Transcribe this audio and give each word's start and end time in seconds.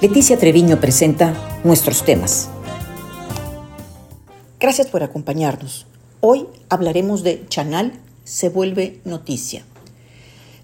Leticia 0.00 0.38
Treviño 0.38 0.80
presenta 0.80 1.34
nuestros 1.64 2.04
temas. 2.04 2.48
Gracias 4.60 4.86
por 4.86 5.02
acompañarnos. 5.02 5.86
Hoy 6.20 6.46
hablaremos 6.68 7.24
de 7.24 7.44
Chanal 7.48 7.94
se 8.22 8.48
vuelve 8.48 9.00
noticia. 9.04 9.64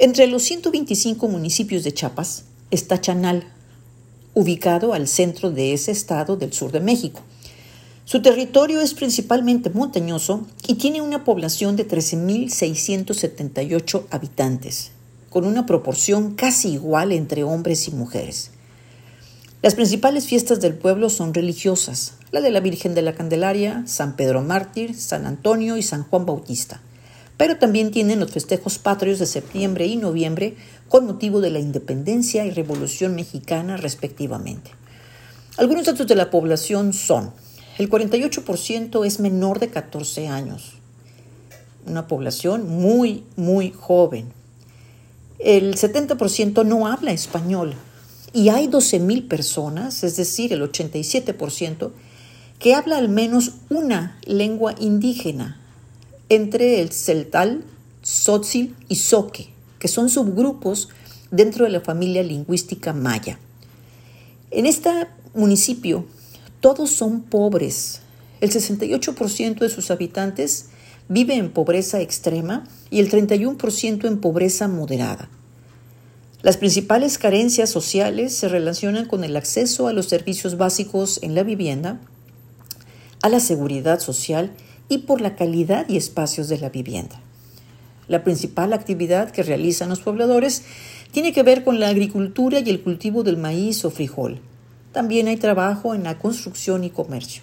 Entre 0.00 0.26
los 0.26 0.42
125 0.42 1.28
municipios 1.28 1.84
de 1.84 1.94
Chiapas 1.94 2.46
está 2.72 3.00
Chanal, 3.00 3.44
ubicado 4.34 4.94
al 4.94 5.06
centro 5.06 5.52
de 5.52 5.74
ese 5.74 5.92
estado 5.92 6.36
del 6.36 6.52
sur 6.52 6.72
de 6.72 6.80
México. 6.80 7.20
Su 8.06 8.22
territorio 8.22 8.80
es 8.80 8.94
principalmente 8.94 9.70
montañoso 9.70 10.44
y 10.66 10.74
tiene 10.74 11.02
una 11.02 11.22
población 11.22 11.76
de 11.76 11.86
13.678 11.86 14.06
habitantes, 14.10 14.90
con 15.28 15.46
una 15.46 15.66
proporción 15.66 16.34
casi 16.34 16.72
igual 16.72 17.12
entre 17.12 17.44
hombres 17.44 17.86
y 17.86 17.92
mujeres. 17.92 18.50
Las 19.62 19.74
principales 19.74 20.26
fiestas 20.26 20.62
del 20.62 20.72
pueblo 20.72 21.10
son 21.10 21.34
religiosas, 21.34 22.14
la 22.30 22.40
de 22.40 22.50
la 22.50 22.60
Virgen 22.60 22.94
de 22.94 23.02
la 23.02 23.14
Candelaria, 23.14 23.82
San 23.86 24.16
Pedro 24.16 24.40
Mártir, 24.40 24.94
San 24.98 25.26
Antonio 25.26 25.76
y 25.76 25.82
San 25.82 26.02
Juan 26.04 26.24
Bautista. 26.24 26.80
Pero 27.36 27.58
también 27.58 27.90
tienen 27.90 28.20
los 28.20 28.30
festejos 28.30 28.78
patrios 28.78 29.18
de 29.18 29.26
septiembre 29.26 29.84
y 29.84 29.98
noviembre 29.98 30.56
con 30.88 31.04
motivo 31.04 31.42
de 31.42 31.50
la 31.50 31.58
independencia 31.58 32.46
y 32.46 32.50
revolución 32.52 33.14
mexicana 33.14 33.76
respectivamente. 33.76 34.70
Algunos 35.58 35.84
datos 35.84 36.06
de 36.06 36.16
la 36.16 36.30
población 36.30 36.94
son, 36.94 37.30
el 37.76 37.90
48% 37.90 39.04
es 39.04 39.20
menor 39.20 39.58
de 39.58 39.68
14 39.68 40.28
años, 40.28 40.76
una 41.86 42.08
población 42.08 42.66
muy, 42.66 43.24
muy 43.36 43.72
joven. 43.72 44.32
El 45.38 45.76
70% 45.76 46.64
no 46.64 46.86
habla 46.86 47.12
español, 47.12 47.74
y 48.32 48.48
hay 48.48 48.68
12.000 48.68 49.28
personas, 49.28 50.04
es 50.04 50.16
decir, 50.16 50.52
el 50.52 50.62
87%, 50.62 51.90
que 52.58 52.74
habla 52.74 52.98
al 52.98 53.08
menos 53.08 53.52
una 53.70 54.18
lengua 54.24 54.74
indígena, 54.78 55.60
entre 56.28 56.80
el 56.80 56.92
celtal, 56.92 57.64
tzotzil 58.02 58.76
y 58.88 58.96
zoque, 58.96 59.48
que 59.78 59.88
son 59.88 60.08
subgrupos 60.08 60.90
dentro 61.30 61.64
de 61.64 61.70
la 61.70 61.80
familia 61.80 62.22
lingüística 62.22 62.92
maya. 62.92 63.38
En 64.50 64.66
este 64.66 64.90
municipio, 65.34 66.04
todos 66.60 66.90
son 66.90 67.22
pobres. 67.22 68.00
El 68.40 68.50
68% 68.50 69.58
de 69.58 69.68
sus 69.68 69.90
habitantes 69.90 70.66
vive 71.08 71.34
en 71.34 71.50
pobreza 71.50 72.00
extrema 72.00 72.64
y 72.90 73.00
el 73.00 73.10
31% 73.10 74.06
en 74.06 74.20
pobreza 74.20 74.68
moderada. 74.68 75.28
Las 76.42 76.56
principales 76.56 77.18
carencias 77.18 77.68
sociales 77.68 78.34
se 78.34 78.48
relacionan 78.48 79.04
con 79.04 79.24
el 79.24 79.36
acceso 79.36 79.88
a 79.88 79.92
los 79.92 80.06
servicios 80.06 80.56
básicos 80.56 81.18
en 81.22 81.34
la 81.34 81.42
vivienda, 81.42 82.00
a 83.20 83.28
la 83.28 83.40
seguridad 83.40 84.00
social 84.00 84.50
y 84.88 84.98
por 84.98 85.20
la 85.20 85.36
calidad 85.36 85.86
y 85.86 85.98
espacios 85.98 86.48
de 86.48 86.56
la 86.56 86.70
vivienda. 86.70 87.20
La 88.08 88.24
principal 88.24 88.72
actividad 88.72 89.32
que 89.32 89.42
realizan 89.42 89.90
los 89.90 90.00
pobladores 90.00 90.62
tiene 91.12 91.34
que 91.34 91.42
ver 91.42 91.62
con 91.62 91.78
la 91.78 91.88
agricultura 91.88 92.60
y 92.60 92.70
el 92.70 92.80
cultivo 92.80 93.22
del 93.22 93.36
maíz 93.36 93.84
o 93.84 93.90
frijol. 93.90 94.40
También 94.92 95.28
hay 95.28 95.36
trabajo 95.36 95.94
en 95.94 96.04
la 96.04 96.18
construcción 96.18 96.84
y 96.84 96.90
comercio. 96.90 97.42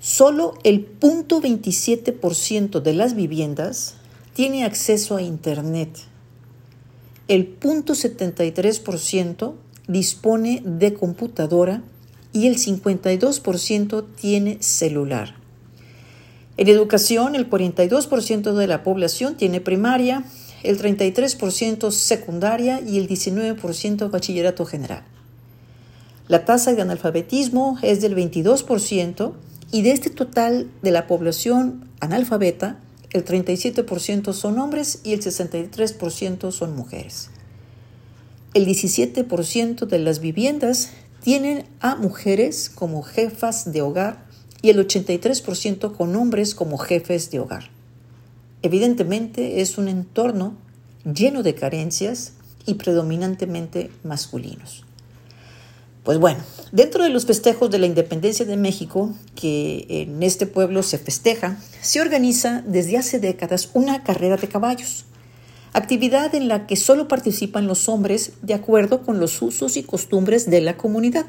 Solo 0.00 0.58
el 0.64 0.98
0.27% 0.98 2.80
de 2.80 2.94
las 2.94 3.14
viviendas 3.14 3.94
tiene 4.34 4.64
acceso 4.64 5.16
a 5.16 5.22
Internet 5.22 5.96
el 7.28 7.58
0.73% 7.58 9.54
dispone 9.88 10.62
de 10.64 10.94
computadora 10.94 11.82
y 12.32 12.46
el 12.46 12.56
52% 12.56 14.04
tiene 14.14 14.58
celular. 14.60 15.34
En 16.56 16.68
educación, 16.68 17.34
el 17.34 17.50
42% 17.50 18.54
de 18.54 18.66
la 18.66 18.82
población 18.82 19.36
tiene 19.36 19.60
primaria, 19.60 20.24
el 20.62 20.78
33% 20.78 21.90
secundaria 21.90 22.80
y 22.80 22.98
el 22.98 23.08
19% 23.08 24.10
bachillerato 24.10 24.64
general. 24.64 25.02
La 26.28 26.44
tasa 26.44 26.72
de 26.74 26.82
analfabetismo 26.82 27.78
es 27.82 28.00
del 28.00 28.16
22% 28.16 29.32
y 29.70 29.82
de 29.82 29.92
este 29.92 30.10
total 30.10 30.68
de 30.82 30.90
la 30.90 31.06
población 31.06 31.88
analfabeta, 32.00 32.78
el 33.16 33.24
37% 33.24 34.32
son 34.32 34.58
hombres 34.58 35.00
y 35.04 35.12
el 35.12 35.20
63% 35.22 36.52
son 36.52 36.76
mujeres. 36.76 37.30
El 38.54 38.66
17% 38.66 39.86
de 39.86 39.98
las 39.98 40.20
viviendas 40.20 40.90
tienen 41.22 41.66
a 41.80 41.96
mujeres 41.96 42.70
como 42.72 43.02
jefas 43.02 43.72
de 43.72 43.82
hogar 43.82 44.24
y 44.62 44.70
el 44.70 44.78
83% 44.78 45.94
con 45.94 46.16
hombres 46.16 46.54
como 46.54 46.78
jefes 46.78 47.30
de 47.30 47.40
hogar. 47.40 47.70
Evidentemente 48.62 49.60
es 49.60 49.76
un 49.76 49.88
entorno 49.88 50.54
lleno 51.04 51.42
de 51.42 51.54
carencias 51.54 52.32
y 52.64 52.74
predominantemente 52.74 53.90
masculinos. 54.02 54.85
Pues 56.06 56.20
bueno, 56.20 56.38
dentro 56.70 57.02
de 57.02 57.10
los 57.10 57.26
festejos 57.26 57.68
de 57.68 57.80
la 57.80 57.86
independencia 57.86 58.46
de 58.46 58.56
México, 58.56 59.12
que 59.34 59.86
en 59.88 60.22
este 60.22 60.46
pueblo 60.46 60.84
se 60.84 60.98
festeja, 60.98 61.58
se 61.80 62.00
organiza 62.00 62.62
desde 62.64 62.96
hace 62.96 63.18
décadas 63.18 63.70
una 63.74 64.04
carrera 64.04 64.36
de 64.36 64.46
caballos, 64.46 65.04
actividad 65.72 66.32
en 66.36 66.46
la 66.46 66.68
que 66.68 66.76
solo 66.76 67.08
participan 67.08 67.66
los 67.66 67.88
hombres 67.88 68.34
de 68.42 68.54
acuerdo 68.54 69.02
con 69.02 69.18
los 69.18 69.42
usos 69.42 69.76
y 69.76 69.82
costumbres 69.82 70.48
de 70.48 70.60
la 70.60 70.76
comunidad. 70.76 71.26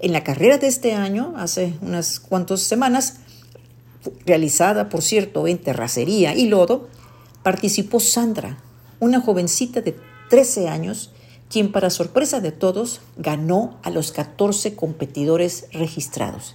En 0.00 0.12
la 0.12 0.24
carrera 0.24 0.58
de 0.58 0.66
este 0.66 0.94
año, 0.94 1.34
hace 1.36 1.74
unas 1.80 2.18
cuantas 2.18 2.62
semanas, 2.62 3.18
realizada 4.26 4.88
por 4.88 5.02
cierto 5.02 5.46
en 5.46 5.58
terracería 5.58 6.34
y 6.34 6.48
lodo, 6.48 6.88
participó 7.44 8.00
Sandra, 8.00 8.58
una 8.98 9.20
jovencita 9.20 9.82
de 9.82 9.96
13 10.30 10.68
años 10.68 11.12
quien 11.50 11.72
para 11.72 11.90
sorpresa 11.90 12.40
de 12.40 12.52
todos 12.52 13.00
ganó 13.16 13.78
a 13.82 13.90
los 13.90 14.12
14 14.12 14.74
competidores 14.74 15.66
registrados. 15.72 16.54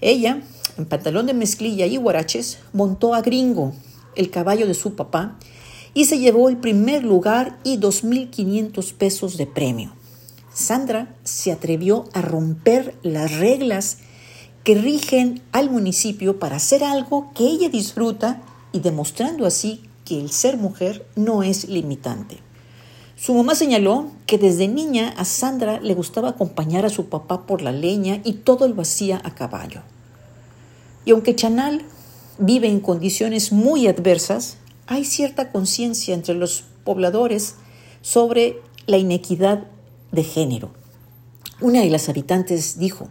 Ella, 0.00 0.42
en 0.78 0.86
pantalón 0.86 1.26
de 1.26 1.34
mezclilla 1.34 1.86
y 1.86 1.96
guaraches, 1.96 2.58
montó 2.72 3.14
a 3.14 3.22
Gringo, 3.22 3.72
el 4.16 4.30
caballo 4.30 4.66
de 4.66 4.74
su 4.74 4.94
papá, 4.94 5.38
y 5.94 6.04
se 6.04 6.18
llevó 6.18 6.48
el 6.48 6.56
primer 6.56 7.04
lugar 7.04 7.58
y 7.64 7.78
2.500 7.78 8.92
pesos 8.94 9.36
de 9.36 9.46
premio. 9.46 9.92
Sandra 10.52 11.14
se 11.24 11.52
atrevió 11.52 12.08
a 12.12 12.22
romper 12.22 12.94
las 13.02 13.38
reglas 13.38 13.98
que 14.64 14.74
rigen 14.74 15.42
al 15.52 15.70
municipio 15.70 16.38
para 16.38 16.56
hacer 16.56 16.84
algo 16.84 17.32
que 17.34 17.44
ella 17.44 17.68
disfruta 17.68 18.42
y 18.72 18.80
demostrando 18.80 19.46
así 19.46 19.82
que 20.04 20.20
el 20.20 20.30
ser 20.30 20.56
mujer 20.56 21.06
no 21.16 21.42
es 21.42 21.68
limitante. 21.68 22.38
Su 23.20 23.34
mamá 23.34 23.54
señaló 23.54 24.06
que 24.24 24.38
desde 24.38 24.66
niña 24.66 25.12
a 25.18 25.26
Sandra 25.26 25.78
le 25.78 25.92
gustaba 25.92 26.30
acompañar 26.30 26.86
a 26.86 26.88
su 26.88 27.10
papá 27.10 27.44
por 27.44 27.60
la 27.60 27.70
leña 27.70 28.22
y 28.24 28.32
todo 28.32 28.66
lo 28.66 28.80
hacía 28.80 29.20
a 29.22 29.34
caballo. 29.34 29.82
Y 31.04 31.10
aunque 31.10 31.36
Chanal 31.36 31.82
vive 32.38 32.68
en 32.68 32.80
condiciones 32.80 33.52
muy 33.52 33.88
adversas, 33.88 34.56
hay 34.86 35.04
cierta 35.04 35.52
conciencia 35.52 36.14
entre 36.14 36.34
los 36.34 36.64
pobladores 36.82 37.56
sobre 38.00 38.62
la 38.86 38.96
inequidad 38.96 39.66
de 40.12 40.24
género. 40.24 40.70
Una 41.60 41.82
de 41.82 41.90
las 41.90 42.08
habitantes 42.08 42.78
dijo, 42.78 43.10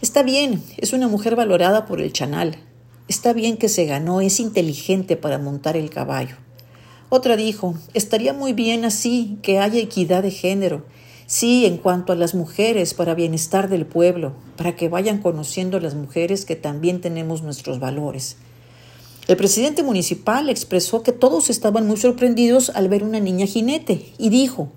Está 0.00 0.22
bien, 0.22 0.64
es 0.78 0.94
una 0.94 1.08
mujer 1.08 1.36
valorada 1.36 1.84
por 1.84 2.00
el 2.00 2.14
chanal. 2.14 2.56
Está 3.06 3.34
bien 3.34 3.58
que 3.58 3.68
se 3.68 3.84
ganó, 3.84 4.22
es 4.22 4.40
inteligente 4.40 5.18
para 5.18 5.36
montar 5.36 5.76
el 5.76 5.90
caballo. 5.90 6.36
Otra 7.14 7.36
dijo, 7.36 7.74
estaría 7.92 8.32
muy 8.32 8.54
bien 8.54 8.86
así, 8.86 9.36
que 9.42 9.58
haya 9.58 9.78
equidad 9.78 10.22
de 10.22 10.30
género. 10.30 10.86
Sí, 11.26 11.66
en 11.66 11.76
cuanto 11.76 12.14
a 12.14 12.16
las 12.16 12.34
mujeres, 12.34 12.94
para 12.94 13.14
bienestar 13.14 13.68
del 13.68 13.84
pueblo, 13.84 14.32
para 14.56 14.76
que 14.76 14.88
vayan 14.88 15.20
conociendo 15.20 15.78
las 15.78 15.94
mujeres 15.94 16.46
que 16.46 16.56
también 16.56 17.02
tenemos 17.02 17.42
nuestros 17.42 17.80
valores. 17.80 18.38
El 19.28 19.36
presidente 19.36 19.82
municipal 19.82 20.48
expresó 20.48 21.02
que 21.02 21.12
todos 21.12 21.50
estaban 21.50 21.86
muy 21.86 21.98
sorprendidos 21.98 22.70
al 22.70 22.88
ver 22.88 23.04
una 23.04 23.20
niña 23.20 23.44
jinete 23.44 24.14
y 24.16 24.30
dijo, 24.30 24.72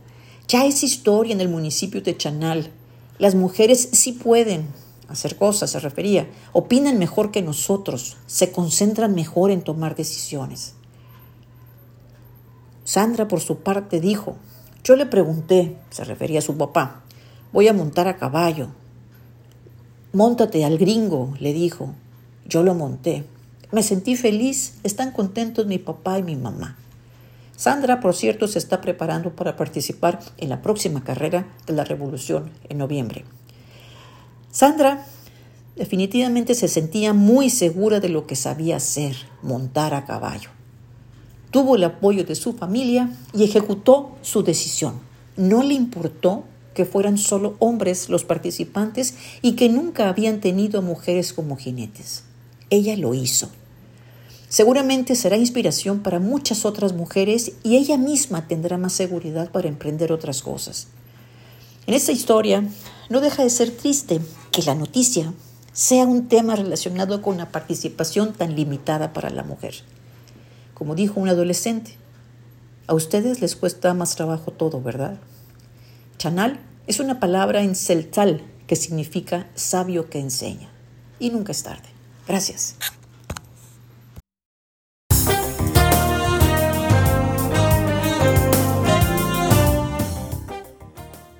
ya 0.49 0.65
es 0.65 0.83
historia 0.83 1.31
en 1.31 1.39
el 1.39 1.47
municipio 1.47 2.01
de 2.01 2.17
Chanal. 2.17 2.69
Las 3.17 3.33
mujeres 3.33 3.87
sí 3.93 4.11
pueden 4.11 4.67
hacer 5.07 5.37
cosas, 5.37 5.71
se 5.71 5.79
refería, 5.79 6.27
opinan 6.51 6.99
mejor 6.99 7.31
que 7.31 7.41
nosotros, 7.41 8.17
se 8.27 8.51
concentran 8.51 9.15
mejor 9.15 9.51
en 9.51 9.61
tomar 9.61 9.95
decisiones. 9.95 10.73
Sandra, 12.85 13.27
por 13.27 13.41
su 13.41 13.57
parte, 13.57 13.99
dijo, 13.99 14.37
yo 14.85 14.95
le 14.95 15.07
pregunté, 15.07 15.75
se 15.89 16.03
refería 16.03 16.39
a 16.39 16.43
su 16.43 16.55
papá, 16.55 17.01
voy 17.51 17.67
a 17.67 17.73
montar 17.73 18.07
a 18.07 18.17
caballo. 18.17 18.69
Móntate 20.13 20.63
al 20.63 20.77
gringo, 20.77 21.33
le 21.39 21.51
dijo. 21.51 21.93
Yo 22.45 22.63
lo 22.63 22.75
monté. 22.75 23.25
Me 23.71 23.81
sentí 23.81 24.15
feliz, 24.15 24.75
están 24.83 25.11
contentos 25.11 25.65
mi 25.65 25.79
papá 25.79 26.19
y 26.19 26.23
mi 26.23 26.35
mamá. 26.35 26.77
Sandra, 27.57 27.99
por 27.99 28.13
cierto, 28.13 28.47
se 28.47 28.59
está 28.59 28.79
preparando 28.81 29.35
para 29.35 29.55
participar 29.55 30.19
en 30.37 30.49
la 30.49 30.61
próxima 30.61 31.03
carrera 31.03 31.47
de 31.65 31.73
la 31.73 31.83
Revolución 31.83 32.51
en 32.69 32.77
noviembre. 32.77 33.25
Sandra 34.51 35.05
definitivamente 35.75 36.53
se 36.53 36.67
sentía 36.67 37.13
muy 37.13 37.49
segura 37.49 37.99
de 37.99 38.09
lo 38.09 38.27
que 38.27 38.35
sabía 38.35 38.77
hacer, 38.77 39.15
montar 39.41 39.93
a 39.93 40.05
caballo. 40.05 40.49
Tuvo 41.55 41.77
el 41.77 41.85
apoyo 41.85 42.25
de 42.25 42.35
su 42.35 42.51
familia 42.51 43.09
y 43.33 43.45
ejecutó 43.45 44.17
su 44.21 44.43
decisión. 44.43 44.99
No 45.37 45.63
le 45.63 45.73
importó 45.73 46.43
que 46.73 46.83
fueran 46.83 47.17
solo 47.17 47.55
hombres 47.59 48.09
los 48.09 48.25
participantes 48.25 49.15
y 49.41 49.53
que 49.53 49.69
nunca 49.69 50.09
habían 50.09 50.41
tenido 50.41 50.81
mujeres 50.81 51.31
como 51.31 51.55
jinetes. 51.55 52.25
Ella 52.69 52.97
lo 52.97 53.13
hizo. 53.13 53.47
Seguramente 54.49 55.15
será 55.15 55.37
inspiración 55.37 55.99
para 55.99 56.19
muchas 56.19 56.65
otras 56.65 56.91
mujeres 56.91 57.53
y 57.63 57.77
ella 57.77 57.97
misma 57.97 58.49
tendrá 58.49 58.77
más 58.77 58.91
seguridad 58.91 59.49
para 59.49 59.69
emprender 59.69 60.11
otras 60.11 60.41
cosas. 60.41 60.87
En 61.87 61.93
esta 61.93 62.11
historia 62.11 62.65
no 63.09 63.21
deja 63.21 63.43
de 63.43 63.49
ser 63.49 63.71
triste 63.71 64.19
que 64.51 64.61
la 64.63 64.75
noticia 64.75 65.33
sea 65.71 66.03
un 66.03 66.27
tema 66.27 66.57
relacionado 66.57 67.21
con 67.21 67.37
la 67.37 67.53
participación 67.53 68.33
tan 68.33 68.57
limitada 68.57 69.13
para 69.13 69.29
la 69.29 69.43
mujer. 69.43 69.75
Como 70.75 70.93
dijo 70.93 71.19
un 71.19 71.29
adolescente, 71.29 71.97
a 72.85 72.93
ustedes 72.93 73.41
les 73.41 73.55
cuesta 73.55 73.95
más 73.95 74.15
trabajo 74.15 74.51
todo, 74.51 74.81
¿verdad? 74.81 75.17
Chanal 76.19 76.59
es 76.85 76.99
una 76.99 77.19
palabra 77.19 77.63
en 77.63 77.75
celtal 77.75 78.43
que 78.67 78.75
significa 78.75 79.47
sabio 79.55 80.09
que 80.09 80.19
enseña. 80.19 80.69
Y 81.17 81.31
nunca 81.31 81.51
es 81.51 81.63
tarde. 81.63 81.89
Gracias. 82.27 82.75